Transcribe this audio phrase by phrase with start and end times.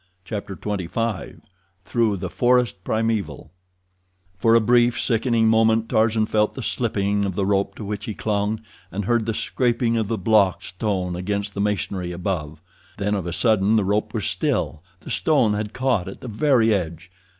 [0.25, 1.41] Chapter XXV
[1.85, 3.51] Through the Forest Primeval
[4.35, 8.15] For a brief, sickening moment Tarzan felt the slipping of the rope to which he
[8.15, 8.59] clung,
[8.91, 12.63] and heard the scraping of the block of stone against the masonry above.
[12.97, 17.11] Then of a sudden the rope was still—the stone had caught at the very edge.